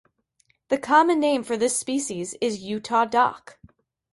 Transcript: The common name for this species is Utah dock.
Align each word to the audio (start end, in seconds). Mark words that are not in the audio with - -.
The 0.69 0.79
common 0.79 1.19
name 1.19 1.43
for 1.43 1.55
this 1.57 1.77
species 1.77 2.33
is 2.41 2.63
Utah 2.63 3.05
dock. 3.05 3.59